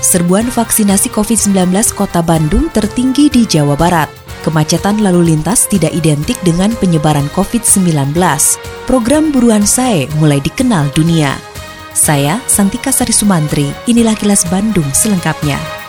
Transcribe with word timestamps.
Serbuan 0.00 0.48
vaksinasi 0.48 1.12
COVID-19 1.12 1.76
Kota 1.92 2.24
Bandung 2.24 2.72
tertinggi 2.72 3.28
di 3.28 3.44
Jawa 3.44 3.76
Barat. 3.76 4.08
Kemacetan 4.40 5.04
lalu 5.04 5.36
lintas 5.36 5.68
tidak 5.68 5.92
identik 5.92 6.40
dengan 6.40 6.72
penyebaran 6.80 7.28
COVID-19. 7.36 8.16
Program 8.88 9.28
Buruan 9.28 9.68
Sae 9.68 10.08
mulai 10.16 10.40
dikenal 10.40 10.88
dunia. 10.96 11.36
Saya, 11.92 12.40
Santika 12.48 12.88
Sari 12.88 13.12
Sumantri, 13.12 13.68
inilah 13.84 14.16
kilas 14.16 14.48
Bandung 14.48 14.88
selengkapnya. 14.88 15.79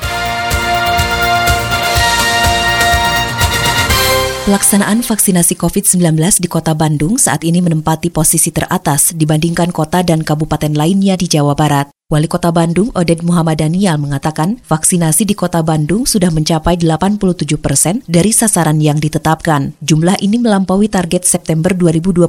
Pelaksanaan 4.41 5.05
vaksinasi 5.05 5.53
COVID-19 5.53 6.17
di 6.41 6.49
kota 6.49 6.73
Bandung 6.73 7.21
saat 7.21 7.45
ini 7.45 7.61
menempati 7.61 8.09
posisi 8.09 8.49
teratas 8.49 9.13
dibandingkan 9.13 9.69
kota 9.69 10.01
dan 10.01 10.25
kabupaten 10.25 10.73
lainnya 10.73 11.13
di 11.13 11.29
Jawa 11.29 11.53
Barat. 11.53 11.93
Wali 12.09 12.25
Kota 12.25 12.49
Bandung, 12.49 12.89
Oded 12.97 13.21
Muhammad 13.21 13.61
Daniel, 13.61 14.01
mengatakan 14.01 14.57
vaksinasi 14.65 15.29
di 15.29 15.37
Kota 15.37 15.61
Bandung 15.61 16.09
sudah 16.09 16.33
mencapai 16.33 16.73
87 16.81 17.53
persen 17.61 18.01
dari 18.09 18.33
sasaran 18.33 18.81
yang 18.81 18.97
ditetapkan. 18.97 19.77
Jumlah 19.77 20.17
ini 20.25 20.41
melampaui 20.41 20.89
target 20.89 21.21
September 21.21 21.69
2021 21.77 22.25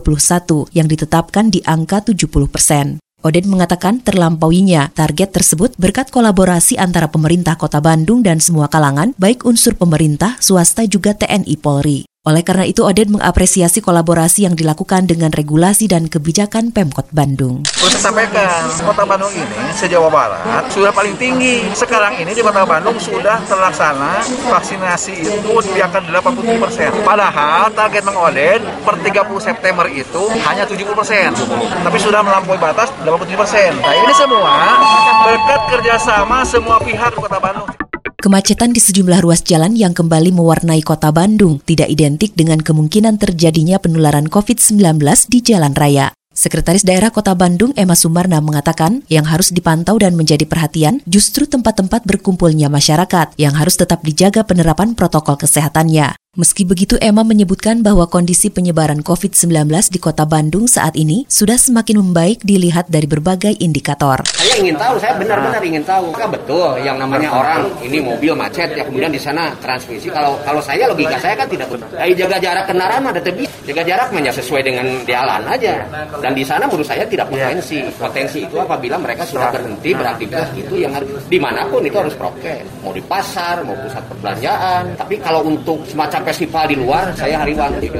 yang 0.76 0.92
ditetapkan 0.92 1.48
di 1.48 1.64
angka 1.64 2.04
70 2.04 2.28
persen. 2.52 3.00
Oded 3.22 3.46
mengatakan 3.46 4.02
terlampauinya 4.02 4.90
target 4.98 5.30
tersebut 5.30 5.78
berkat 5.78 6.10
kolaborasi 6.10 6.74
antara 6.74 7.06
pemerintah 7.06 7.54
kota 7.54 7.78
Bandung 7.78 8.18
dan 8.26 8.42
semua 8.42 8.66
kalangan, 8.66 9.14
baik 9.14 9.46
unsur 9.46 9.78
pemerintah, 9.78 10.34
swasta 10.42 10.82
juga 10.90 11.14
TNI 11.14 11.54
Polri. 11.54 12.11
Oleh 12.22 12.46
karena 12.46 12.62
itu, 12.62 12.86
Oded 12.86 13.10
mengapresiasi 13.10 13.82
kolaborasi 13.82 14.46
yang 14.46 14.54
dilakukan 14.54 15.10
dengan 15.10 15.34
regulasi 15.34 15.90
dan 15.90 16.06
kebijakan 16.06 16.70
Pemkot 16.70 17.10
Bandung. 17.10 17.66
Perlu 17.66 17.90
saya 17.90 18.14
sampaikan, 18.14 18.70
Kota 18.78 19.02
Bandung 19.02 19.34
ini 19.34 19.74
se-Jawa 19.74 20.06
Barat 20.06 20.70
sudah 20.70 20.94
paling 20.94 21.18
tinggi. 21.18 21.66
Sekarang 21.74 22.14
ini 22.14 22.30
di 22.30 22.38
Kota 22.38 22.62
Bandung 22.62 22.94
sudah 23.02 23.42
terlaksana 23.42 24.22
vaksinasi 24.22 25.18
itu 25.18 25.50
di 25.74 25.82
angka 25.82 25.98
80 25.98 26.62
persen. 26.62 26.94
Padahal 27.02 27.74
target 27.74 28.06
Mang 28.06 28.14
Oded 28.30 28.62
per 28.86 29.02
30 29.02 29.42
September 29.42 29.90
itu 29.90 30.22
hanya 30.46 30.62
70 30.62 30.94
persen. 30.94 31.34
Tapi 31.82 31.98
sudah 31.98 32.22
melampaui 32.22 32.54
batas 32.62 32.94
87 33.02 33.34
persen. 33.34 33.74
Nah 33.82 33.98
ini 33.98 34.14
semua 34.14 34.78
berkat 35.26 35.60
kerjasama 35.74 36.46
semua 36.46 36.78
pihak 36.78 37.18
di 37.18 37.18
Kota 37.18 37.42
Bandung. 37.42 37.81
Kemacetan 38.22 38.70
di 38.70 38.78
sejumlah 38.78 39.18
ruas 39.18 39.42
jalan 39.42 39.74
yang 39.74 39.98
kembali 39.98 40.30
mewarnai 40.30 40.78
kota 40.86 41.10
Bandung 41.10 41.58
tidak 41.66 41.90
identik 41.90 42.38
dengan 42.38 42.62
kemungkinan 42.62 43.18
terjadinya 43.18 43.82
penularan 43.82 44.30
COVID-19 44.30 44.78
di 45.26 45.42
jalan 45.42 45.74
raya. 45.74 46.14
Sekretaris 46.30 46.86
Daerah 46.86 47.10
Kota 47.10 47.34
Bandung 47.34 47.74
Emma 47.74 47.98
Sumarna 47.98 48.38
mengatakan 48.38 49.02
yang 49.10 49.26
harus 49.26 49.50
dipantau 49.50 49.98
dan 49.98 50.14
menjadi 50.14 50.46
perhatian 50.46 51.02
justru 51.02 51.50
tempat-tempat 51.50 52.06
berkumpulnya 52.06 52.70
masyarakat 52.70 53.34
yang 53.42 53.58
harus 53.58 53.74
tetap 53.74 54.06
dijaga 54.06 54.46
penerapan 54.46 54.94
protokol 54.94 55.34
kesehatannya. 55.42 56.21
Meski 56.32 56.64
begitu, 56.64 56.96
Emma 56.96 57.28
menyebutkan 57.28 57.84
bahwa 57.84 58.08
kondisi 58.08 58.48
penyebaran 58.48 59.04
COVID-19 59.04 59.68
di 59.92 60.00
kota 60.00 60.24
Bandung 60.24 60.64
saat 60.64 60.96
ini 60.96 61.28
sudah 61.28 61.60
semakin 61.60 62.00
membaik 62.00 62.40
dilihat 62.40 62.88
dari 62.88 63.04
berbagai 63.04 63.60
indikator. 63.60 64.24
Saya 64.32 64.56
ingin 64.64 64.72
tahu, 64.80 64.96
saya 64.96 65.12
benar-benar 65.20 65.60
ingin 65.60 65.84
tahu. 65.84 66.08
Kan 66.16 66.32
betul 66.32 66.80
yang 66.80 66.96
namanya 66.96 67.36
orang 67.36 67.68
ini 67.84 68.00
mobil 68.00 68.32
macet 68.32 68.72
ya 68.72 68.80
kemudian 68.80 69.12
di 69.12 69.20
sana 69.20 69.52
transmisi. 69.60 70.08
Kalau 70.08 70.40
kalau 70.40 70.64
saya 70.64 70.88
logika 70.88 71.20
saya 71.20 71.36
kan 71.36 71.44
tidak 71.52 71.68
benar. 71.68 72.00
Dari 72.00 72.16
jaga 72.16 72.36
jarak 72.40 72.64
kendaraan 72.64 73.04
ada 73.12 73.20
tebih. 73.20 73.48
Jaga 73.68 73.82
jarak 73.84 74.08
hanya 74.16 74.32
sesuai 74.32 74.62
dengan 74.64 74.88
jalan 75.04 75.44
aja. 75.44 75.84
Dan 76.16 76.32
di 76.32 76.48
sana 76.48 76.64
menurut 76.64 76.88
saya 76.88 77.04
tidak 77.04 77.28
potensi. 77.28 77.84
Potensi 77.92 78.40
itu 78.40 78.56
apabila 78.56 78.96
mereka 78.96 79.28
sudah 79.28 79.52
berhenti 79.52 79.92
beraktivitas 79.92 80.48
itu 80.56 80.80
yang 80.80 80.96
harus 80.96 81.12
di 81.28 81.36
mana 81.36 81.68
pun 81.68 81.84
itu 81.84 82.00
harus 82.00 82.16
prokes. 82.16 82.64
Mau 82.80 82.96
di 82.96 83.04
pasar, 83.04 83.60
mau 83.68 83.76
pusat 83.76 84.00
perbelanjaan. 84.08 84.96
Tapi 84.96 85.20
kalau 85.20 85.44
untuk 85.44 85.84
semacam 85.84 86.21
festival 86.22 86.64
di 86.70 86.76
luar 86.78 87.12
saya 87.14 87.42
hariwan 87.42 87.76
gitu. 87.82 87.98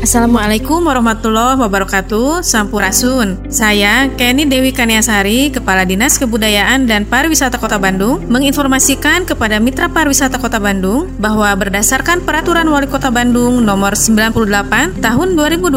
Assalamualaikum 0.00 0.80
warahmatullahi 0.88 1.60
wabarakatuh. 1.60 2.40
Sampurasun. 2.40 3.52
Saya 3.52 4.08
Kenny 4.16 4.48
Dewi 4.48 4.72
Kaniasari 4.72 5.52
Kepala 5.52 5.84
Dinas 5.84 6.16
Kebudayaan 6.16 6.88
dan 6.88 7.04
Pariwisata 7.04 7.60
Kota 7.60 7.76
Bandung 7.76 8.24
Menginformasikan 8.32 9.28
kepada 9.28 9.60
Mitra 9.60 9.92
Pariwisata 9.92 10.40
Kota 10.40 10.56
Bandung 10.56 11.12
Bahwa 11.20 11.52
berdasarkan 11.52 12.24
Peraturan 12.24 12.72
Wali 12.72 12.88
Kota 12.88 13.12
Bandung 13.12 13.60
Nomor 13.60 13.92
98 13.92 15.04
Tahun 15.04 15.28
2021 15.36 15.68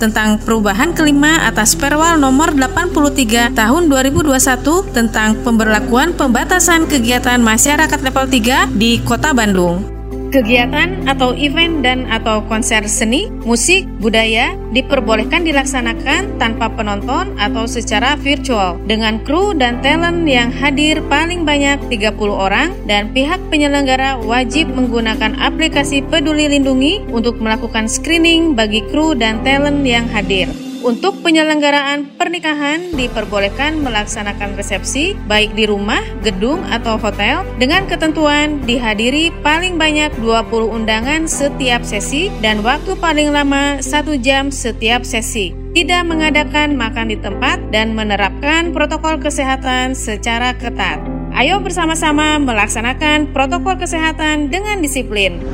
Tentang 0.00 0.40
perubahan 0.40 0.96
kelima 0.96 1.44
atas 1.44 1.76
Perwal 1.76 2.16
Nomor 2.16 2.56
83 2.56 3.52
Tahun 3.52 3.82
2021 3.92 4.96
Tentang 4.96 5.36
pemberlakuan 5.44 6.16
pembatasan 6.16 6.88
kegiatan 6.88 7.36
masyarakat 7.44 8.00
level 8.08 8.24
3 8.24 8.72
di 8.72 9.04
Kota 9.04 9.36
Bandung 9.36 9.99
Kegiatan 10.30 11.10
atau 11.10 11.34
event 11.34 11.82
dan 11.82 12.06
atau 12.06 12.38
konser 12.46 12.86
seni, 12.86 13.26
musik, 13.42 13.82
budaya 13.98 14.54
diperbolehkan 14.70 15.42
dilaksanakan 15.42 16.38
tanpa 16.38 16.70
penonton 16.70 17.34
atau 17.34 17.66
secara 17.66 18.14
virtual 18.14 18.78
dengan 18.86 19.18
kru 19.26 19.58
dan 19.58 19.82
talent 19.82 20.22
yang 20.30 20.54
hadir 20.54 21.02
paling 21.10 21.42
banyak 21.42 21.82
30 21.90 22.14
orang 22.30 22.70
dan 22.86 23.10
pihak 23.10 23.42
penyelenggara 23.50 24.22
wajib 24.22 24.70
menggunakan 24.70 25.34
aplikasi 25.42 26.06
Peduli 26.06 26.46
Lindungi 26.46 27.02
untuk 27.10 27.42
melakukan 27.42 27.90
screening 27.90 28.54
bagi 28.54 28.86
kru 28.86 29.18
dan 29.18 29.42
talent 29.42 29.82
yang 29.82 30.06
hadir. 30.14 30.69
Untuk 30.80 31.20
penyelenggaraan 31.20 32.16
pernikahan 32.16 32.96
diperbolehkan 32.96 33.84
melaksanakan 33.84 34.56
resepsi 34.56 35.12
baik 35.28 35.52
di 35.52 35.68
rumah, 35.68 36.00
gedung, 36.24 36.64
atau 36.72 36.96
hotel 36.96 37.44
dengan 37.60 37.84
ketentuan 37.84 38.64
dihadiri 38.64 39.28
paling 39.44 39.76
banyak 39.76 40.08
20 40.24 40.48
undangan 40.72 41.28
setiap 41.28 41.84
sesi 41.84 42.32
dan 42.40 42.64
waktu 42.64 42.96
paling 42.96 43.28
lama 43.28 43.84
1 43.84 43.92
jam 44.24 44.48
setiap 44.48 45.04
sesi. 45.04 45.52
Tidak 45.76 46.02
mengadakan 46.08 46.80
makan 46.80 47.12
di 47.12 47.16
tempat 47.20 47.60
dan 47.68 47.92
menerapkan 47.92 48.72
protokol 48.72 49.20
kesehatan 49.20 49.92
secara 49.92 50.56
ketat. 50.56 51.04
Ayo 51.36 51.60
bersama-sama 51.60 52.40
melaksanakan 52.40 53.36
protokol 53.36 53.76
kesehatan 53.76 54.48
dengan 54.48 54.80
disiplin. 54.80 55.44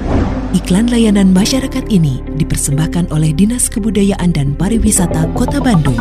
Iklan 0.57 0.89
layanan 0.89 1.37
masyarakat 1.37 1.93
ini 1.93 2.25
dipersembahkan 2.41 3.13
oleh 3.13 3.37
Dinas 3.37 3.69
Kebudayaan 3.69 4.33
dan 4.33 4.57
Pariwisata 4.57 5.29
Kota 5.37 5.61
Bandung. 5.61 6.01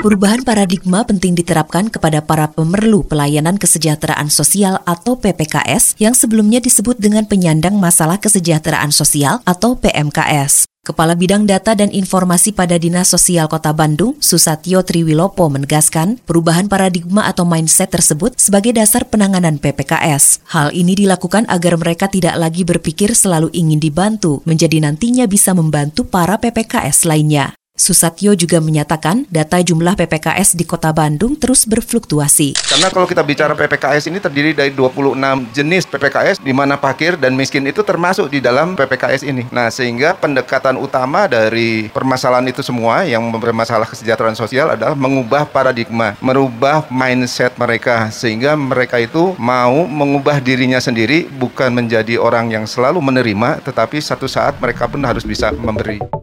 Perubahan 0.00 0.40
paradigma 0.40 1.04
penting 1.04 1.36
diterapkan 1.36 1.92
kepada 1.92 2.24
para 2.24 2.48
pemerlu 2.48 3.04
pelayanan 3.04 3.60
kesejahteraan 3.60 4.32
sosial 4.32 4.80
atau 4.88 5.20
PPKS 5.20 6.00
yang 6.00 6.16
sebelumnya 6.16 6.56
disebut 6.56 6.96
dengan 6.96 7.28
penyandang 7.28 7.76
masalah 7.76 8.16
kesejahteraan 8.16 8.96
sosial 8.96 9.44
atau 9.44 9.76
PMKS. 9.76 10.64
Kepala 10.80 11.12
Bidang 11.12 11.44
Data 11.44 11.76
dan 11.76 11.92
Informasi 11.92 12.56
pada 12.56 12.80
Dinas 12.80 13.12
Sosial 13.12 13.44
Kota 13.52 13.76
Bandung, 13.76 14.16
Susatyo 14.24 14.80
Triwilopo 14.80 15.52
menegaskan 15.52 16.16
perubahan 16.24 16.72
paradigma 16.72 17.28
atau 17.28 17.44
mindset 17.44 17.92
tersebut 17.92 18.40
sebagai 18.40 18.72
dasar 18.72 19.04
penanganan 19.04 19.60
PPKS. 19.60 20.48
Hal 20.48 20.72
ini 20.72 20.96
dilakukan 20.96 21.44
agar 21.52 21.76
mereka 21.76 22.08
tidak 22.08 22.40
lagi 22.40 22.64
berpikir 22.64 23.12
selalu 23.12 23.52
ingin 23.52 23.76
dibantu, 23.76 24.40
menjadi 24.48 24.80
nantinya 24.80 25.28
bisa 25.28 25.52
membantu 25.52 26.08
para 26.08 26.40
PPKS 26.40 27.04
lainnya. 27.04 27.59
Susatyo 27.80 28.36
juga 28.36 28.60
menyatakan 28.60 29.24
data 29.32 29.56
jumlah 29.56 29.96
PPKS 29.96 30.52
di 30.52 30.68
Kota 30.68 30.92
Bandung 30.92 31.32
terus 31.32 31.64
berfluktuasi. 31.64 32.52
Karena 32.52 32.92
kalau 32.92 33.08
kita 33.08 33.24
bicara 33.24 33.56
PPKS 33.56 34.12
ini 34.12 34.20
terdiri 34.20 34.52
dari 34.52 34.68
26 34.76 35.16
jenis 35.56 35.88
PPKS 35.88 36.44
di 36.44 36.52
mana 36.52 36.76
fakir 36.76 37.16
dan 37.16 37.32
miskin 37.32 37.64
itu 37.64 37.80
termasuk 37.80 38.28
di 38.28 38.44
dalam 38.44 38.76
PPKS 38.76 39.24
ini. 39.24 39.48
Nah, 39.48 39.72
sehingga 39.72 40.12
pendekatan 40.12 40.76
utama 40.76 41.24
dari 41.24 41.88
permasalahan 41.88 42.52
itu 42.52 42.60
semua 42.60 43.08
yang 43.08 43.24
bermasalah 43.32 43.88
kesejahteraan 43.88 44.36
sosial 44.36 44.76
adalah 44.76 44.92
mengubah 44.92 45.48
paradigma, 45.48 46.20
merubah 46.20 46.84
mindset 46.92 47.56
mereka 47.56 48.12
sehingga 48.12 48.60
mereka 48.60 49.00
itu 49.00 49.32
mau 49.40 49.88
mengubah 49.88 50.36
dirinya 50.44 50.84
sendiri 50.84 51.32
bukan 51.32 51.72
menjadi 51.72 52.20
orang 52.20 52.52
yang 52.52 52.68
selalu 52.68 53.00
menerima 53.00 53.64
tetapi 53.64 54.04
satu 54.04 54.28
saat 54.28 54.60
mereka 54.60 54.84
pun 54.84 55.00
harus 55.00 55.24
bisa 55.24 55.48
memberi. 55.56 56.19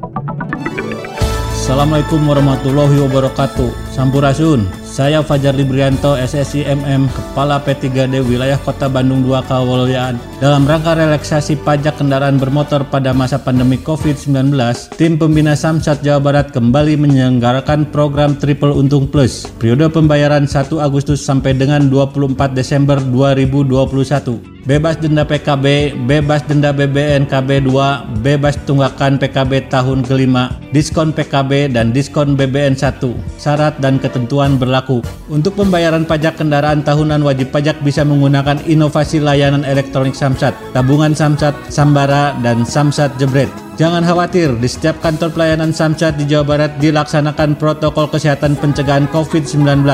Assalamualaikum 1.68 2.32
warahmatullahi 2.32 2.96
wabarakatuh. 2.96 3.92
Sampurasun. 3.92 4.64
Saya 4.88 5.20
Fajar 5.20 5.52
Librianto, 5.52 6.16
SSI 6.16 6.64
MM, 6.64 7.12
Kepala 7.12 7.60
P3D 7.60 8.24
Wilayah 8.24 8.56
Kota 8.56 8.88
Bandung 8.88 9.28
2 9.28 9.36
Kawalyaan. 9.44 10.16
Dalam 10.40 10.64
rangka 10.64 10.96
relaksasi 10.96 11.60
pajak 11.68 12.00
kendaraan 12.00 12.40
bermotor 12.40 12.88
pada 12.88 13.12
masa 13.12 13.36
pandemi 13.36 13.76
COVID-19, 13.84 14.56
tim 14.96 15.20
pembina 15.20 15.60
Samsat 15.60 16.08
Jawa 16.08 16.24
Barat 16.24 16.56
kembali 16.56 16.96
menyelenggarakan 16.96 17.92
program 17.92 18.40
Triple 18.40 18.72
Untung 18.72 19.12
Plus. 19.12 19.44
Periode 19.60 19.92
pembayaran 19.92 20.48
1 20.48 20.72
Agustus 20.80 21.20
sampai 21.20 21.52
dengan 21.52 21.92
24 21.92 22.56
Desember 22.56 22.96
2021 23.04 24.57
bebas 24.68 25.00
denda 25.00 25.24
PKB, 25.24 25.96
bebas 26.06 26.44
denda 26.44 26.76
BBN 26.76 27.24
KB2, 27.32 27.72
bebas 28.20 28.60
tunggakan 28.68 29.16
PKB 29.16 29.72
tahun 29.72 30.04
kelima, 30.04 30.52
diskon 30.76 31.16
PKB 31.16 31.72
dan 31.72 31.96
diskon 31.96 32.36
BBN 32.36 32.76
1. 32.76 33.00
Syarat 33.40 33.80
dan 33.80 33.96
ketentuan 33.96 34.60
berlaku. 34.60 35.00
Untuk 35.32 35.56
pembayaran 35.56 36.04
pajak 36.04 36.36
kendaraan 36.44 36.84
tahunan 36.84 37.24
wajib 37.24 37.56
pajak 37.56 37.80
bisa 37.80 38.04
menggunakan 38.04 38.60
inovasi 38.68 39.24
layanan 39.24 39.64
elektronik 39.64 40.14
Samsat, 40.14 40.52
tabungan 40.76 41.16
Samsat, 41.16 41.56
Sambara, 41.72 42.36
dan 42.44 42.68
Samsat 42.68 43.16
Jebret. 43.16 43.67
Jangan 43.78 44.02
khawatir, 44.02 44.58
di 44.58 44.66
setiap 44.66 44.98
kantor 45.06 45.38
pelayanan 45.38 45.70
Samsat 45.70 46.18
di 46.18 46.26
Jawa 46.26 46.42
Barat 46.50 46.82
dilaksanakan 46.82 47.62
protokol 47.62 48.10
kesehatan 48.10 48.58
pencegahan 48.58 49.06
COVID-19. 49.14 49.86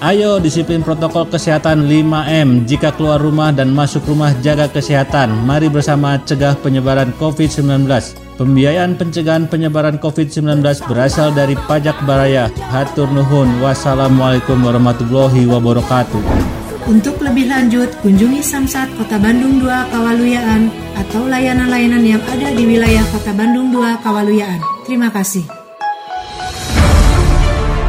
Ayo 0.00 0.40
disiplin 0.40 0.80
protokol 0.80 1.28
kesehatan 1.28 1.84
5M. 1.84 2.64
Jika 2.64 2.96
keluar 2.96 3.20
rumah 3.20 3.52
dan 3.52 3.76
masuk 3.76 4.08
rumah 4.08 4.32
jaga 4.40 4.72
kesehatan. 4.72 5.36
Mari 5.44 5.68
bersama 5.68 6.16
cegah 6.24 6.56
penyebaran 6.64 7.12
COVID-19. 7.20 7.84
Pembiayaan 8.40 8.96
pencegahan 8.96 9.44
penyebaran 9.52 10.00
COVID-19 10.00 10.64
berasal 10.88 11.28
dari 11.36 11.60
pajak 11.68 12.08
baraya. 12.08 12.48
Hatur 12.72 13.12
nuhun. 13.12 13.60
Wassalamualaikum 13.60 14.64
warahmatullahi 14.64 15.44
wabarakatuh. 15.44 16.65
Untuk 16.86 17.18
lebih 17.18 17.50
lanjut, 17.50 17.90
kunjungi 17.98 18.38
Samsat 18.38 18.86
Kota 18.94 19.18
Bandung 19.18 19.58
2 19.58 19.90
Kawaluyaan 19.90 20.70
atau 20.94 21.26
layanan-layanan 21.26 22.06
yang 22.06 22.22
ada 22.30 22.54
di 22.54 22.62
wilayah 22.62 23.02
Kota 23.10 23.34
Bandung 23.34 23.74
2 23.74 24.06
Kawaluyaan. 24.06 24.62
Terima 24.86 25.10
kasih. 25.10 25.42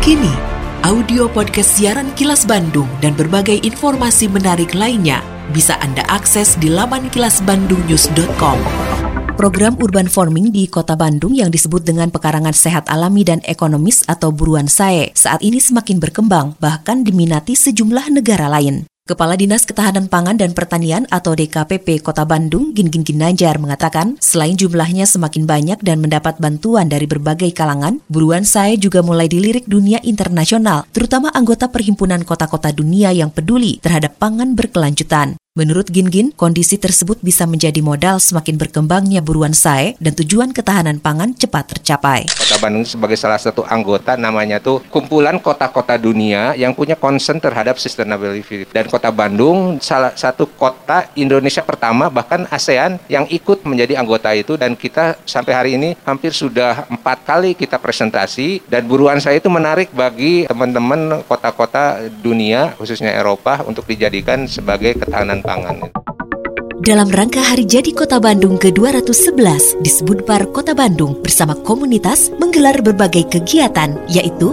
Kini, 0.02 0.34
audio 0.82 1.30
podcast 1.30 1.78
siaran 1.78 2.10
Kilas 2.18 2.50
Bandung 2.50 2.90
dan 2.98 3.14
berbagai 3.14 3.62
informasi 3.62 4.34
menarik 4.34 4.74
lainnya 4.74 5.22
bisa 5.54 5.78
Anda 5.78 6.02
akses 6.10 6.58
di 6.58 6.74
laman 6.74 7.14
kilasbandungnews.com. 7.14 8.97
Program 9.38 9.78
urban 9.78 10.10
farming 10.10 10.50
di 10.50 10.66
Kota 10.66 10.98
Bandung 10.98 11.38
yang 11.38 11.54
disebut 11.54 11.86
dengan 11.86 12.10
pekarangan 12.10 12.58
sehat 12.58 12.90
alami 12.90 13.22
dan 13.22 13.38
ekonomis 13.46 14.02
atau 14.10 14.34
buruan 14.34 14.66
sae 14.66 15.14
saat 15.14 15.46
ini 15.46 15.62
semakin 15.62 16.02
berkembang 16.02 16.58
bahkan 16.58 17.06
diminati 17.06 17.54
sejumlah 17.54 18.10
negara 18.10 18.50
lain. 18.50 18.90
Kepala 19.06 19.38
Dinas 19.38 19.70
Ketahanan 19.70 20.10
Pangan 20.10 20.42
dan 20.42 20.58
Pertanian 20.58 21.06
atau 21.14 21.38
DKPP 21.38 22.02
Kota 22.02 22.26
Bandung, 22.26 22.74
Gin 22.74 22.90
Gin 22.90 23.06
Ginanjar 23.06 23.62
mengatakan, 23.62 24.18
selain 24.18 24.58
jumlahnya 24.58 25.06
semakin 25.06 25.46
banyak 25.46 25.80
dan 25.86 26.02
mendapat 26.02 26.42
bantuan 26.42 26.90
dari 26.90 27.06
berbagai 27.06 27.54
kalangan, 27.54 28.02
buruan 28.10 28.42
saya 28.42 28.74
juga 28.74 29.06
mulai 29.06 29.30
dilirik 29.30 29.70
dunia 29.70 30.02
internasional, 30.02 30.90
terutama 30.92 31.30
anggota 31.32 31.70
Perhimpunan 31.70 32.26
Kota-Kota 32.26 32.74
Dunia 32.74 33.14
yang 33.14 33.30
peduli 33.30 33.78
terhadap 33.80 34.18
pangan 34.18 34.58
berkelanjutan. 34.58 35.38
Menurut 35.58 35.90
Gin-Gin, 35.90 36.38
kondisi 36.38 36.78
tersebut 36.78 37.18
bisa 37.26 37.50
menjadi 37.50 37.82
modal 37.82 38.22
semakin 38.22 38.62
berkembangnya 38.62 39.26
buruan 39.26 39.58
sae 39.58 39.98
dan 39.98 40.14
tujuan 40.14 40.54
ketahanan 40.54 41.02
pangan 41.02 41.34
cepat 41.34 41.74
tercapai. 41.74 42.30
Kota 42.30 42.62
Bandung 42.62 42.86
sebagai 42.86 43.18
salah 43.18 43.42
satu 43.42 43.66
anggota 43.66 44.14
namanya 44.14 44.62
tuh 44.62 44.86
kumpulan 44.94 45.42
kota-kota 45.42 45.98
dunia 45.98 46.54
yang 46.54 46.78
punya 46.78 46.94
concern 46.94 47.42
terhadap 47.42 47.82
sustainability. 47.82 48.70
Dan 48.70 48.86
Kota 48.86 49.10
Bandung 49.10 49.82
salah 49.82 50.14
satu 50.14 50.46
kota 50.46 51.10
Indonesia 51.18 51.66
pertama 51.66 52.14
bahkan 52.14 52.46
ASEAN 52.54 53.02
yang 53.10 53.26
ikut 53.26 53.66
menjadi 53.66 53.98
anggota 53.98 54.38
itu 54.38 54.62
dan 54.62 54.78
kita 54.78 55.18
sampai 55.26 55.58
hari 55.58 55.72
ini 55.74 55.98
hampir 56.06 56.38
sudah 56.38 56.86
empat 56.86 57.26
kali 57.26 57.58
kita 57.58 57.82
presentasi 57.82 58.62
dan 58.70 58.86
buruan 58.86 59.18
saya 59.18 59.42
itu 59.42 59.50
menarik 59.50 59.90
bagi 59.90 60.46
teman-teman 60.46 61.26
kota-kota 61.26 62.06
dunia 62.22 62.78
khususnya 62.78 63.10
Eropa 63.18 63.66
untuk 63.66 63.90
dijadikan 63.90 64.46
sebagai 64.46 64.94
ketahanan 65.02 65.47
pangan. 65.48 65.80
Dalam 66.84 67.08
rangka 67.08 67.40
Hari 67.40 67.64
Jadi 67.64 67.96
Kota 67.96 68.20
Bandung 68.20 68.60
ke-211 68.60 69.80
di 69.80 69.90
Sebudpar 69.90 70.52
Kota 70.52 70.76
Bandung 70.76 71.20
bersama 71.24 71.56
komunitas 71.64 72.32
menggelar 72.36 72.76
berbagai 72.84 73.32
kegiatan 73.32 73.96
yaitu 74.12 74.52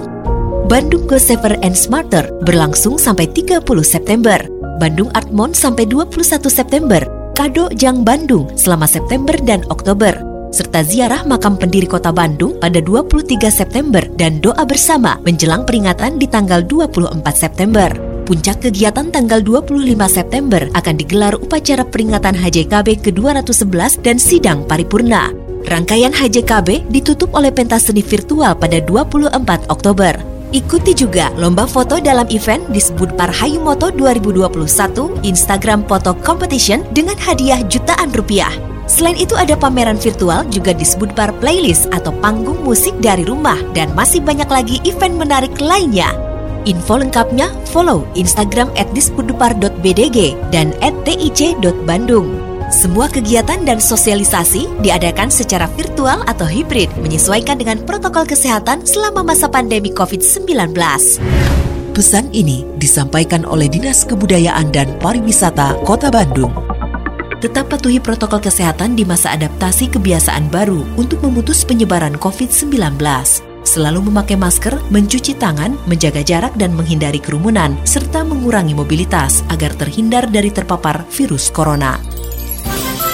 Bandung 0.70 1.05
Go 1.05 1.20
Safer 1.20 1.58
and 1.61 1.76
Smarter 1.76 2.25
berlangsung 2.46 2.96
sampai 2.96 3.29
30 3.29 3.61
September, 3.85 4.40
Bandung 4.80 5.12
Art 5.12 5.28
Mon 5.30 5.52
sampai 5.52 5.85
21 5.85 6.25
September, 6.49 7.02
Kado 7.37 7.68
Jang 7.76 8.00
Bandung 8.02 8.49
selama 8.57 8.88
September 8.88 9.37
dan 9.45 9.61
Oktober, 9.68 10.16
serta 10.49 10.80
ziarah 10.80 11.23
makam 11.28 11.61
pendiri 11.61 11.85
kota 11.85 12.11
Bandung 12.11 12.57
pada 12.57 12.80
23 12.80 13.45
September 13.52 14.00
dan 14.16 14.40
doa 14.40 14.64
bersama 14.64 15.21
menjelang 15.21 15.68
peringatan 15.68 16.16
di 16.16 16.25
tanggal 16.25 16.64
24 16.64 17.21
September. 17.37 18.13
Puncak 18.25 18.64
kegiatan 18.64 19.12
tanggal 19.12 19.45
25 19.45 19.85
September 20.09 20.64
akan 20.73 20.95
digelar 20.97 21.37
upacara 21.37 21.85
peringatan 21.85 22.33
HJKB 22.33 23.04
ke-211 23.04 24.00
dan 24.00 24.16
sidang 24.16 24.64
paripurna. 24.64 25.28
Rangkaian 25.69 26.09
HJKB 26.09 26.88
ditutup 26.88 27.37
oleh 27.37 27.52
pentas 27.52 27.93
seni 27.93 28.00
virtual 28.00 28.57
pada 28.57 28.81
24 28.81 29.69
Oktober. 29.69 30.16
Ikuti 30.57 30.97
juga 30.97 31.28
lomba 31.37 31.69
foto 31.69 32.00
dalam 32.00 32.25
event 32.33 32.64
disebut 32.73 33.12
Parhayumoto 33.12 33.93
2021 33.93 35.21
Instagram 35.21 35.85
Photo 35.85 36.16
Competition 36.25 36.81
dengan 36.97 37.21
hadiah 37.21 37.61
jutaan 37.69 38.09
rupiah. 38.16 38.52
Selain 38.88 39.21
itu 39.21 39.37
ada 39.37 39.52
pameran 39.52 40.00
virtual 40.00 40.49
juga 40.49 40.73
disebut 40.73 41.12
bar 41.12 41.33
playlist 41.45 41.93
atau 41.93 42.12
panggung 42.25 42.64
musik 42.64 42.97
dari 43.04 43.28
rumah 43.28 43.61
dan 43.76 43.93
masih 43.93 44.25
banyak 44.25 44.49
lagi 44.49 44.81
event 44.88 45.12
menarik 45.21 45.52
lainnya. 45.61 46.34
Info 46.64 46.97
lengkapnya 46.97 47.52
follow 47.68 48.09
Instagram 48.16 48.73
at 48.80 48.88
dispudupar.bdg 48.97 50.37
dan 50.49 50.73
at 50.80 50.97
tic.bandung. 51.04 52.33
Semua 52.73 53.06
kegiatan 53.12 53.61
dan 53.68 53.76
sosialisasi 53.76 54.80
diadakan 54.80 55.28
secara 55.28 55.68
virtual 55.76 56.25
atau 56.25 56.49
hibrid 56.49 56.88
menyesuaikan 56.97 57.61
dengan 57.61 57.76
protokol 57.85 58.25
kesehatan 58.25 58.88
selama 58.88 59.21
masa 59.21 59.52
pandemi 59.52 59.92
COVID-19. 59.92 60.73
Pesan 61.94 62.26
ini 62.33 62.66
disampaikan 62.80 63.44
oleh 63.47 63.68
Dinas 63.68 64.02
Kebudayaan 64.09 64.73
dan 64.73 64.97
Pariwisata 64.99 65.78
Kota 65.85 66.09
Bandung. 66.11 66.50
Tetap 67.38 67.68
patuhi 67.68 68.00
protokol 68.00 68.40
kesehatan 68.40 68.97
di 68.97 69.04
masa 69.04 69.37
adaptasi 69.37 69.92
kebiasaan 69.92 70.49
baru 70.49 70.80
untuk 70.97 71.21
memutus 71.21 71.62
penyebaran 71.62 72.16
COVID-19 72.16 72.97
selalu 73.64 74.12
memakai 74.12 74.38
masker, 74.38 74.78
mencuci 74.92 75.35
tangan, 75.35 75.75
menjaga 75.88 76.23
jarak 76.23 76.54
dan 76.54 76.76
menghindari 76.76 77.18
kerumunan, 77.18 77.75
serta 77.83 78.23
mengurangi 78.23 78.76
mobilitas 78.76 79.42
agar 79.50 79.75
terhindar 79.75 80.30
dari 80.30 80.54
terpapar 80.54 81.02
virus 81.11 81.50
corona. 81.50 81.99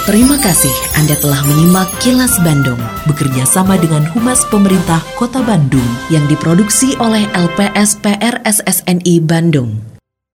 Terima 0.01 0.33
kasih 0.41 0.73
Anda 0.97 1.13
telah 1.21 1.45
menyimak 1.45 1.85
Kilas 2.01 2.33
Bandung 2.41 2.81
bekerja 3.05 3.45
sama 3.45 3.77
dengan 3.77 4.01
Humas 4.09 4.41
Pemerintah 4.49 4.97
Kota 5.13 5.45
Bandung 5.45 5.85
yang 6.09 6.25
diproduksi 6.25 6.97
oleh 6.97 7.29
LPSPR 7.37 8.41
SSNI 8.41 9.21
Bandung. 9.21 9.90